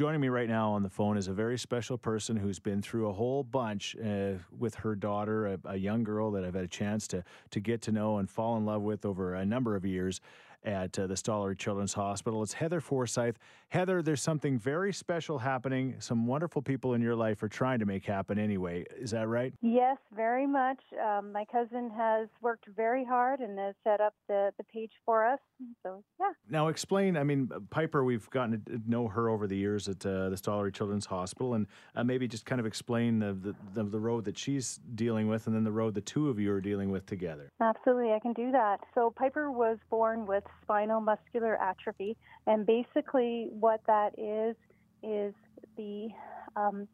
Joining 0.00 0.22
me 0.22 0.30
right 0.30 0.48
now 0.48 0.70
on 0.70 0.82
the 0.82 0.88
phone 0.88 1.18
is 1.18 1.28
a 1.28 1.34
very 1.34 1.58
special 1.58 1.98
person 1.98 2.34
who's 2.34 2.58
been 2.58 2.80
through 2.80 3.10
a 3.10 3.12
whole 3.12 3.44
bunch 3.44 3.94
uh, 4.02 4.36
with 4.58 4.74
her 4.76 4.94
daughter, 4.94 5.46
a, 5.46 5.58
a 5.66 5.76
young 5.76 6.04
girl 6.04 6.30
that 6.30 6.42
I've 6.42 6.54
had 6.54 6.64
a 6.64 6.68
chance 6.68 7.06
to 7.08 7.22
to 7.50 7.60
get 7.60 7.82
to 7.82 7.92
know 7.92 8.16
and 8.16 8.30
fall 8.30 8.56
in 8.56 8.64
love 8.64 8.80
with 8.80 9.04
over 9.04 9.34
a 9.34 9.44
number 9.44 9.76
of 9.76 9.84
years 9.84 10.22
at 10.64 10.98
uh, 10.98 11.06
the 11.06 11.14
Stollery 11.14 11.56
Children's 11.56 11.94
Hospital. 11.94 12.42
It's 12.42 12.52
Heather 12.52 12.80
Forsyth. 12.80 13.38
Heather, 13.68 14.02
there's 14.02 14.22
something 14.22 14.58
very 14.58 14.92
special 14.92 15.38
happening. 15.38 15.94
Some 15.98 16.26
wonderful 16.26 16.60
people 16.62 16.94
in 16.94 17.00
your 17.00 17.14
life 17.14 17.42
are 17.42 17.48
trying 17.48 17.78
to 17.78 17.86
make 17.86 18.04
happen 18.04 18.38
anyway. 18.38 18.84
Is 18.98 19.12
that 19.12 19.28
right? 19.28 19.52
Yes, 19.62 19.96
very 20.14 20.46
much. 20.46 20.80
Um, 21.02 21.32
my 21.32 21.44
cousin 21.44 21.90
has 21.96 22.28
worked 22.42 22.66
very 22.76 23.04
hard 23.04 23.40
and 23.40 23.58
has 23.58 23.74
set 23.84 24.00
up 24.00 24.14
the, 24.28 24.52
the 24.58 24.64
page 24.64 24.92
for 25.04 25.26
us. 25.26 25.38
So, 25.82 26.02
yeah. 26.18 26.32
Now, 26.48 26.68
explain. 26.68 27.16
I 27.16 27.24
mean, 27.24 27.50
Piper, 27.70 28.04
we've 28.04 28.28
gotten 28.30 28.62
to 28.64 28.80
know 28.86 29.08
her 29.08 29.28
over 29.28 29.46
the 29.46 29.56
years 29.56 29.88
at 29.88 30.04
uh, 30.04 30.30
the 30.30 30.36
Stollery 30.36 30.72
Children's 30.72 31.06
Hospital, 31.06 31.54
and 31.54 31.66
uh, 31.94 32.04
maybe 32.04 32.26
just 32.26 32.46
kind 32.46 32.60
of 32.60 32.66
explain 32.66 33.18
the, 33.18 33.32
the, 33.34 33.54
the, 33.74 33.84
the 33.84 34.00
road 34.00 34.24
that 34.24 34.38
she's 34.38 34.80
dealing 34.94 35.28
with 35.28 35.46
and 35.46 35.54
then 35.54 35.64
the 35.64 35.72
road 35.72 35.94
the 35.94 36.00
two 36.00 36.28
of 36.28 36.38
you 36.38 36.52
are 36.52 36.60
dealing 36.60 36.90
with 36.90 37.06
together. 37.06 37.52
Absolutely, 37.60 38.12
I 38.12 38.18
can 38.18 38.32
do 38.32 38.50
that. 38.52 38.80
So, 38.94 39.12
Piper 39.16 39.50
was 39.50 39.78
born 39.90 40.26
with 40.26 40.44
spinal 40.62 41.00
muscular 41.00 41.56
atrophy, 41.60 42.16
and 42.46 42.66
basically, 42.66 43.48
what 43.50 43.80
that 43.86 44.10
is 44.18 44.56
is 45.02 45.34
the 45.76 46.08
um, 46.56 46.86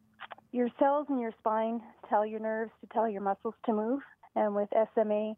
your 0.53 0.69
cells 0.79 1.07
in 1.11 1.19
your 1.19 1.33
spine 1.39 1.81
tell 2.09 2.25
your 2.25 2.41
nerves 2.41 2.73
to 2.81 2.87
tell 2.93 3.09
your 3.09 3.21
muscles 3.21 3.55
to 3.67 3.73
move, 3.73 4.01
and 4.35 4.55
with 4.55 4.69
SMA, 4.95 5.35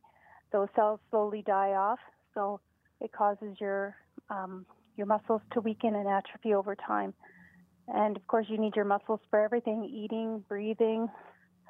those 0.53 0.69
cells 0.77 1.01
slowly 1.11 1.43
die 1.47 1.71
off. 1.71 1.99
So 2.35 2.61
it 3.01 3.13
causes 3.13 3.57
your 3.61 3.97
um, 4.31 4.67
your 4.97 5.07
muscles 5.07 5.43
to 5.53 5.61
weaken 5.61 5.95
and 5.95 6.09
atrophy 6.09 6.55
over 6.55 6.75
time. 6.75 7.15
And 7.89 8.17
of 8.17 8.27
course, 8.27 8.47
you 8.49 8.59
need 8.59 8.77
your 8.77 8.85
muscles 8.85 9.21
for 9.31 9.41
everything: 9.41 9.85
eating, 9.85 10.45
breathing, 10.49 11.09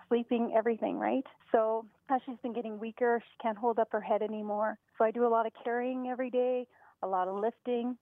sleeping, 0.09 0.53
everything, 0.57 0.99
right? 0.99 1.25
So 1.53 1.85
as 2.11 2.21
she's 2.27 2.39
been 2.43 2.53
getting 2.53 2.79
weaker, 2.79 3.23
she 3.23 3.43
can't 3.43 3.59
hold 3.59 3.79
up 3.79 3.89
her 3.93 4.01
head 4.01 4.23
anymore. 4.23 4.79
So 4.97 5.05
I 5.05 5.11
do 5.11 5.27
a 5.27 5.29
lot 5.29 5.47
of 5.47 5.53
carrying 5.63 6.09
every 6.09 6.31
day, 6.31 6.67
a 7.03 7.07
lot 7.07 7.29
of 7.29 7.37
lifting. 7.41 7.97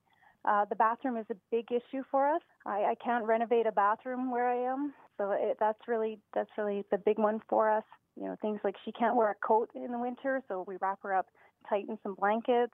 Uh, 0.45 0.65
the 0.67 0.77
bathroom 0.77 1.17
is 1.17 1.27
a 1.31 1.35
big 1.51 1.67
issue 1.71 2.03
for 2.11 2.29
us. 2.29 2.43
I, 2.65 2.85
I 2.85 2.95
can't 3.03 3.25
renovate 3.25 3.67
a 3.67 3.73
bathroom 3.73 4.31
where 4.31 4.49
I 4.49 4.73
am, 4.73 4.95
so 5.19 5.33
it, 5.33 5.57
that's 5.59 5.89
really 5.89 6.21
that's 6.35 6.51
really 6.57 6.85
the 6.93 6.99
big 6.99 7.19
one 7.19 7.41
for 7.49 7.69
us. 7.69 7.83
You 8.17 8.27
know, 8.27 8.37
things 8.41 8.61
like 8.63 8.77
she 8.85 8.93
can't 8.93 9.17
wear 9.17 9.31
a 9.31 9.47
coat 9.47 9.71
in 9.75 9.91
the 9.91 9.99
winter, 9.99 10.41
so 10.47 10.65
we 10.67 10.77
wrap 10.81 11.01
her 11.03 11.15
up 11.15 11.27
tight 11.69 11.87
in 11.89 11.99
some 12.05 12.15
blankets 12.15 12.73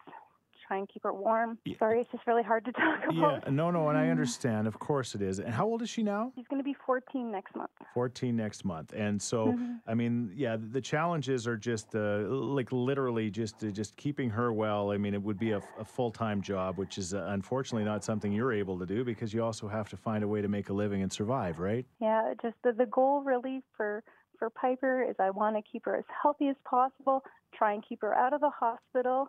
try 0.66 0.78
and 0.78 0.88
keep 0.88 1.02
her 1.02 1.12
warm. 1.12 1.58
Yeah. 1.64 1.77
Sorry, 1.78 2.00
it's 2.00 2.10
just 2.12 2.27
really 2.27 2.42
hard 2.42 2.64
to 2.66 2.72
talk 2.84 3.00
about. 3.05 3.14
Yeah, 3.44 3.50
no, 3.50 3.70
no, 3.70 3.88
and 3.88 3.98
I 3.98 4.08
understand. 4.14 4.66
Of 4.66 4.78
course 4.78 5.14
it 5.14 5.22
is. 5.22 5.38
And 5.38 5.52
how 5.52 5.66
old 5.66 5.82
is 5.82 5.91
she 5.91 6.02
now? 6.02 6.32
She's 6.36 6.46
going 6.48 6.60
to 6.60 6.64
be 6.64 6.77
14 6.86 7.30
next 7.30 7.55
month. 7.56 7.70
14 7.94 8.34
next 8.36 8.64
month. 8.64 8.92
And 8.94 9.20
so, 9.20 9.52
Mhm. 9.52 9.80
I 9.86 9.94
mean, 9.94 10.33
yeah, 10.34 10.56
the 10.58 10.80
challenges 10.80 11.46
are 11.46 11.56
just 11.56 11.94
uh, 11.94 12.18
like 12.28 12.70
literally 12.72 13.30
just 13.30 13.62
uh, 13.64 13.68
just 13.68 13.96
keeping 13.96 14.30
her 14.30 14.52
well. 14.52 14.90
I 14.92 14.96
mean, 14.98 15.14
it 15.14 15.22
would 15.22 15.38
be 15.38 15.52
a, 15.52 15.60
a 15.78 15.84
full 15.84 16.10
time 16.10 16.40
job, 16.40 16.78
which 16.78 16.98
is 16.98 17.14
uh, 17.14 17.27
unfortunately 17.28 17.84
not 17.84 18.05
something 18.05 18.33
you're 18.33 18.52
able 18.52 18.78
to 18.78 18.86
do 18.86 19.05
because 19.05 19.34
you 19.34 19.42
also 19.44 19.68
have 19.68 19.88
to 19.90 19.96
find 19.96 20.24
a 20.24 20.28
way 20.28 20.40
to 20.42 20.48
make 20.48 20.68
a 20.68 20.72
living 20.72 21.02
and 21.02 21.12
survive, 21.12 21.58
right? 21.58 21.84
Yeah, 22.00 22.34
just 22.40 22.56
the, 22.62 22.72
the 22.72 22.86
goal 22.86 23.22
really 23.22 23.62
for 23.77 24.02
for 24.43 24.51
Piper 24.51 25.05
is 25.09 25.15
I 25.21 25.31
want 25.31 25.55
to 25.55 25.62
keep 25.62 25.85
her 25.85 25.97
as 25.97 26.05
healthy 26.21 26.48
as 26.48 26.57
possible, 26.65 27.23
try 27.57 27.75
and 27.75 27.85
keep 27.89 28.01
her 28.01 28.12
out 28.12 28.33
of 28.33 28.41
the 28.41 28.51
hospital, 28.51 29.29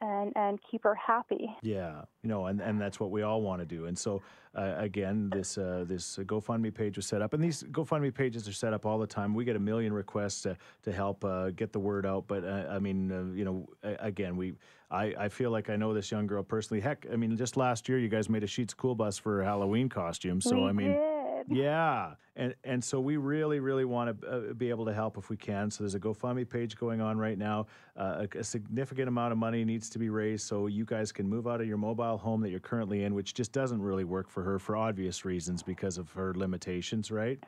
and 0.00 0.32
and 0.36 0.60
keep 0.70 0.84
her 0.84 0.94
happy. 0.94 1.48
Yeah, 1.62 2.02
you 2.22 2.28
know, 2.28 2.46
and, 2.46 2.60
and 2.60 2.80
that's 2.80 3.00
what 3.00 3.10
we 3.10 3.22
all 3.22 3.42
want 3.42 3.60
to 3.60 3.66
do. 3.66 3.86
And 3.86 3.98
so, 3.98 4.22
uh, 4.56 4.74
again, 4.76 5.30
this 5.30 5.58
uh, 5.58 5.84
this 5.88 6.16
GoFundMe 6.16 6.72
page 6.72 6.94
was 6.94 7.06
set 7.06 7.22
up, 7.22 7.34
and 7.34 7.42
these 7.42 7.64
GoFundMe 7.64 8.14
pages 8.14 8.46
are 8.46 8.52
set 8.52 8.72
up 8.72 8.86
all 8.86 9.00
the 9.00 9.06
time. 9.06 9.34
We 9.34 9.44
get 9.44 9.56
a 9.56 9.60
million 9.60 9.92
requests 9.92 10.42
to 10.42 10.56
to 10.84 10.92
help 10.92 11.24
uh, 11.24 11.50
get 11.50 11.72
the 11.72 11.80
word 11.80 12.06
out. 12.06 12.28
But 12.28 12.44
uh, 12.44 12.66
I 12.70 12.78
mean, 12.78 13.10
uh, 13.10 13.34
you 13.34 13.44
know, 13.44 13.68
again, 13.82 14.36
we 14.36 14.54
I, 14.92 15.12
I 15.18 15.28
feel 15.28 15.50
like 15.50 15.70
I 15.70 15.74
know 15.74 15.92
this 15.92 16.12
young 16.12 16.28
girl 16.28 16.44
personally. 16.44 16.80
Heck, 16.80 17.04
I 17.12 17.16
mean, 17.16 17.36
just 17.36 17.56
last 17.56 17.88
year, 17.88 17.98
you 17.98 18.08
guys 18.08 18.28
made 18.28 18.44
a 18.44 18.46
Sheets 18.46 18.74
Cool 18.74 18.94
Bus 18.94 19.18
for 19.18 19.42
Halloween 19.42 19.88
costumes. 19.88 20.44
So 20.44 20.54
we 20.54 20.68
I 20.68 20.72
mean. 20.72 20.92
did. 20.92 21.11
Yeah, 21.48 22.14
and 22.36 22.54
and 22.64 22.82
so 22.82 23.00
we 23.00 23.16
really, 23.16 23.60
really 23.60 23.84
want 23.84 24.20
to 24.20 24.26
uh, 24.28 24.52
be 24.54 24.70
able 24.70 24.84
to 24.86 24.92
help 24.94 25.18
if 25.18 25.30
we 25.30 25.36
can. 25.36 25.70
So 25.70 25.84
there's 25.84 25.94
a 25.94 26.00
GoFundMe 26.00 26.48
page 26.48 26.76
going 26.76 27.00
on 27.00 27.18
right 27.18 27.38
now. 27.38 27.66
Uh, 27.96 28.26
a, 28.34 28.38
a 28.38 28.44
significant 28.44 29.08
amount 29.08 29.32
of 29.32 29.38
money 29.38 29.64
needs 29.64 29.90
to 29.90 29.98
be 29.98 30.08
raised 30.08 30.46
so 30.46 30.66
you 30.66 30.84
guys 30.84 31.12
can 31.12 31.28
move 31.28 31.46
out 31.46 31.60
of 31.60 31.66
your 31.66 31.78
mobile 31.78 32.18
home 32.18 32.40
that 32.42 32.50
you're 32.50 32.60
currently 32.60 33.04
in, 33.04 33.14
which 33.14 33.34
just 33.34 33.52
doesn't 33.52 33.82
really 33.82 34.04
work 34.04 34.28
for 34.30 34.42
her 34.42 34.58
for 34.58 34.76
obvious 34.76 35.24
reasons 35.24 35.62
because 35.62 35.98
of 35.98 36.10
her 36.12 36.32
limitations, 36.34 37.10
right? 37.10 37.38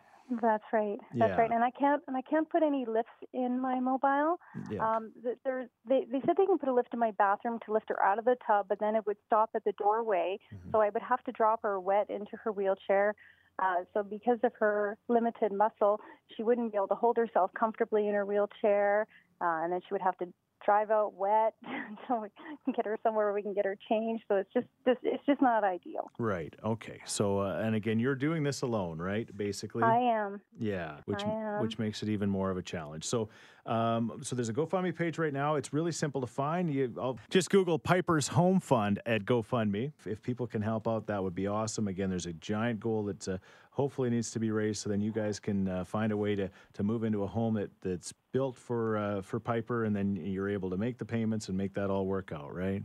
That's 0.41 0.65
right. 0.73 0.99
That's 1.15 1.31
Yeah. 1.31 1.37
right. 1.37 1.51
And 1.51 1.63
I 1.63 1.71
can't 1.71 2.03
and 2.09 2.17
I 2.17 2.23
can't 2.23 2.49
put 2.49 2.63
any 2.63 2.87
lifts 2.87 3.13
in 3.35 3.61
my 3.61 3.79
mobile. 3.79 4.41
Yeah. 4.71 4.97
Um, 4.97 5.13
they 5.87 6.07
they 6.11 6.21
said 6.25 6.37
they 6.39 6.47
can 6.47 6.59
put 6.59 6.69
a 6.69 6.73
lift 6.73 6.95
in 6.95 6.99
my 6.99 7.11
bathroom 7.13 7.59
to 7.67 7.73
lift 7.73 7.91
her 7.91 8.03
out 8.03 8.19
of 8.19 8.25
the 8.25 8.37
tub, 8.47 8.67
but 8.69 8.79
then 8.81 8.97
it 8.97 9.07
would 9.07 9.19
stop 9.27 9.51
at 9.55 9.65
the 9.65 9.73
doorway. 9.73 10.39
Mm-hmm. 10.53 10.71
So 10.73 10.81
I 10.81 10.89
would 10.89 11.03
have 11.03 11.23
to 11.25 11.33
drop 11.33 11.63
her 11.63 11.79
wet 11.79 12.09
into 12.09 12.37
her 12.43 12.53
wheelchair. 12.53 13.15
Uh, 13.59 13.85
so 13.93 14.03
because 14.03 14.39
of 14.43 14.53
her 14.59 14.97
limited 15.09 15.53
muscle, 15.53 16.01
she 16.37 16.43
wouldn't 16.43 16.73
be 16.73 16.77
able 16.77 16.89
to 16.89 16.95
hold 16.95 17.17
herself 17.17 17.51
comfortably 17.59 18.09
in 18.09 18.15
her 18.15 18.27
wheelchair, 18.27 19.07
uh, 19.41 19.61
and 19.63 19.73
then 19.73 19.81
she 19.87 19.95
would 19.95 20.03
have 20.03 20.17
to 20.19 20.27
drive 20.65 20.91
out 20.91 21.15
wet 21.15 21.55
so 22.09 22.21
we 22.23 22.29
can 22.65 22.75
get 22.75 22.87
her 22.87 22.99
somewhere 23.03 23.27
where 23.27 23.35
we 23.35 23.43
can 23.43 23.55
get 23.55 23.65
her 23.65 23.77
changed. 23.89 24.25
So 24.29 24.37
it's 24.37 24.53
just, 24.53 24.67
just 24.87 24.99
it's 25.03 25.25
just 25.27 25.43
not 25.43 25.65
ideal. 25.65 26.11
Right. 26.19 26.55
Okay. 26.65 27.01
So, 27.05 27.41
uh, 27.41 27.61
and 27.63 27.75
again, 27.75 27.99
you're 27.99 28.15
doing 28.15 28.43
this 28.43 28.63
alone, 28.63 28.99
right? 28.99 29.29
Basically. 29.37 29.83
I 29.83 29.99
am. 29.99 30.41
Yeah, 30.59 30.97
which 31.07 31.25
am. 31.25 31.63
which 31.63 31.79
makes 31.79 32.03
it 32.03 32.09
even 32.09 32.31
more 32.31 32.51
of 32.51 32.57
a 32.57 32.63
challenge. 32.63 33.05
So, 33.05 33.29
um, 33.67 34.21
so 34.23 34.37
there's 34.37 34.51
a 34.51 34.55
GoFundMe 34.55 34.95
page 34.95 35.19
right 35.19 35.33
now. 35.33 35.55
It's 35.55 35.73
really 35.73 35.93
simple 35.93 36.21
to 36.21 36.27
find. 36.27 36.73
You 36.73 36.95
I'll 37.01 37.19
just 37.31 37.51
Google 37.51 37.79
Piper's 37.79 38.29
Home 38.29 38.61
Fund 38.61 39.01
at 39.07 39.25
GoFundMe. 39.25 39.93
If, 39.99 40.07
if 40.07 40.23
people 40.23 40.47
can 40.47 40.61
help 40.61 40.87
out, 40.87 41.07
that 41.07 41.23
would 41.23 41.35
be 41.35 41.47
awesome. 41.47 41.89
Again, 41.89 42.11
there's 42.11 42.27
a 42.27 42.35
giant 42.35 42.81
goal 42.81 43.05
that's 43.05 43.29
uh, 43.29 43.39
hopefully 43.75 44.09
it 44.09 44.13
needs 44.13 44.31
to 44.31 44.39
be 44.39 44.51
raised, 44.51 44.81
so 44.83 44.89
then 44.89 45.01
you 45.01 45.13
guys 45.13 45.39
can 45.39 45.69
uh, 45.69 45.85
find 45.85 46.13
a 46.13 46.17
way 46.17 46.35
to 46.35 46.49
to 46.73 46.83
move 46.83 47.05
into 47.05 47.23
a 47.25 47.27
home 47.27 47.55
that 47.55 47.71
that's 47.83 48.15
built 48.33 48.57
for 48.57 48.97
uh, 48.97 49.21
for 49.21 49.39
Piper, 49.39 49.85
and 49.85 49.95
then 49.95 50.17
you're 50.17 50.49
able 50.49 50.71
to 50.71 50.77
make 50.77 50.97
the 50.97 51.05
payments 51.05 51.49
and 51.49 51.59
make 51.59 51.75
that 51.75 51.91
all 51.91 52.07
work 52.07 52.33
out, 52.33 52.55
right? 52.55 52.83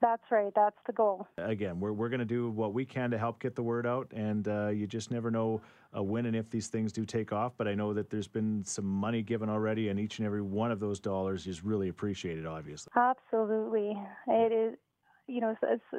That's 0.00 0.22
right. 0.30 0.52
That's 0.54 0.76
the 0.86 0.92
goal. 0.92 1.28
again, 1.36 1.78
we're, 1.78 1.92
we're 1.92 2.08
going 2.08 2.20
to 2.20 2.24
do 2.24 2.50
what 2.50 2.72
we 2.72 2.84
can 2.86 3.10
to 3.10 3.18
help 3.18 3.38
get 3.40 3.54
the 3.54 3.62
word 3.62 3.86
out. 3.86 4.10
And 4.14 4.48
uh, 4.48 4.68
you 4.68 4.86
just 4.86 5.10
never 5.10 5.30
know 5.30 5.60
uh, 5.94 6.02
when 6.02 6.26
and 6.26 6.34
if 6.34 6.48
these 6.48 6.68
things 6.68 6.92
do 6.92 7.04
take 7.04 7.32
off. 7.32 7.52
But 7.56 7.68
I 7.68 7.74
know 7.74 7.92
that 7.92 8.08
there's 8.08 8.28
been 8.28 8.64
some 8.64 8.86
money 8.86 9.22
given 9.22 9.50
already, 9.50 9.88
and 9.88 10.00
each 10.00 10.18
and 10.18 10.26
every 10.26 10.42
one 10.42 10.70
of 10.70 10.80
those 10.80 11.00
dollars 11.00 11.46
is 11.46 11.62
really 11.62 11.88
appreciated, 11.88 12.46
obviously. 12.46 12.90
Absolutely. 12.96 13.94
It 14.26 14.52
is, 14.52 14.78
you 15.30 15.40
know, 15.40 15.54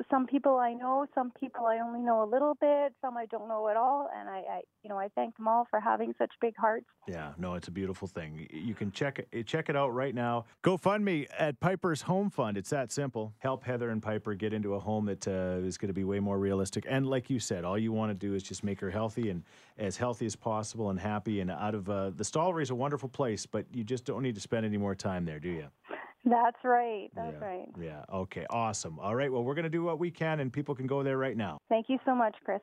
some 0.10 0.28
people 0.28 0.58
I 0.58 0.74
know, 0.74 1.06
some 1.16 1.32
people 1.40 1.66
I 1.66 1.80
only 1.80 2.02
know 2.02 2.24
a 2.24 2.30
little 2.30 2.56
bit, 2.60 2.94
some 3.02 3.16
I 3.16 3.26
don't 3.28 3.48
know 3.48 3.70
at 3.70 3.78
all. 3.78 4.10
And 4.16 4.30
I, 4.30 4.40
I 4.40 4.62
you 4.84 4.90
know, 4.90 4.98
I 4.98 5.08
thank 5.16 5.38
them 5.38 5.48
all 5.48 5.66
for 5.70 5.80
having 5.80 6.14
such 6.18 6.32
big 6.42 6.56
hearts. 6.58 6.86
Yeah, 7.08 7.32
no, 7.38 7.56
it's 7.56 7.68
a 7.68 7.72
beautiful 7.72 8.08
thing. 8.08 8.48
You 8.52 8.74
can 8.76 8.92
check 8.92 9.26
it, 9.32 9.48
check 9.48 9.70
it 9.70 9.76
out 9.76 9.94
right 9.94 10.14
now. 10.14 10.46
GoFundMe 10.64 11.28
at 11.38 11.60
Piper's 11.60 12.02
Home 12.04 12.30
Fund. 12.30 12.58
It's 12.58 12.70
that 12.72 12.92
simple. 12.92 13.34
Help 13.40 13.64
Heather 13.64 13.90
and 13.90 14.02
Piper 14.02 14.34
get 14.34 14.54
into 14.54 14.76
a 14.76 14.80
home 14.80 15.06
that 15.06 15.28
uh, 15.28 15.66
is 15.66 15.78
going 15.78 15.88
to 15.88 15.94
be 15.94 16.04
way 16.04 16.20
more 16.20 16.38
realistic. 16.38 16.86
And 16.90 17.08
like 17.08 17.30
you 17.30 17.40
said, 17.40 17.64
all 17.64 17.78
you 17.78 17.92
want 17.94 18.10
to 18.10 18.14
do 18.14 18.36
is 18.36 18.44
just 18.44 18.64
make 18.64 18.82
her 18.82 18.90
healthy 18.90 19.30
and 19.30 19.44
as 19.78 19.96
healthy 19.98 20.26
as 20.26 20.36
possible 20.36 20.90
and 20.90 21.00
happy 21.00 21.40
and 21.40 21.50
out 21.50 21.74
of 21.74 21.90
uh, 21.90 22.10
the 22.12 22.24
Stollery 22.24 22.64
is 22.64 22.70
a 22.70 22.76
wonderful 22.76 23.10
place, 23.10 23.46
but 23.46 23.66
you 23.74 23.84
just 23.84 24.06
don't 24.06 24.22
need 24.22 24.36
to 24.36 24.42
spend 24.42 24.66
any 24.66 24.78
more 24.78 24.94
time 24.94 25.26
there, 25.26 25.40
do 25.40 25.50
you? 25.50 25.68
That's 26.24 26.58
right. 26.64 27.10
That's 27.16 27.36
yeah. 27.40 27.46
right. 27.46 27.70
Yeah. 27.80 28.04
Okay. 28.14 28.46
Awesome. 28.50 29.00
All 29.00 29.16
right. 29.16 29.32
Well, 29.32 29.44
we're 29.44 29.56
going 29.56 29.64
to 29.64 29.70
do 29.70 29.84
what 29.84 30.00
we 30.00 30.12
can, 30.12 30.40
and 30.40 30.54
people 30.54 30.76
can 30.76 30.88
go 30.88 31.04
there 31.04 31.18
right 31.18 31.36
now. 31.36 31.58
Thank 31.68 31.90
you 31.90 31.98
so 32.06 32.14
much, 32.14 32.36
Chris. 32.46 32.62